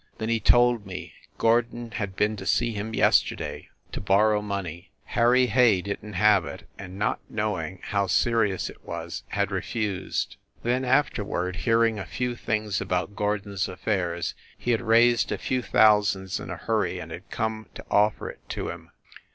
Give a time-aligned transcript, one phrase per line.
[0.17, 4.89] Then he told me Gordon had been to see him yesterday to borrow money.
[5.05, 10.37] Harry Hay didn t have it, and, not knowing how serious it was, had refused.
[10.63, 15.61] Then, afterward, hearing a few things about Gordon s affairs, he had raised a few
[15.61, 18.89] thou sands in a hurry and had come to offer it to him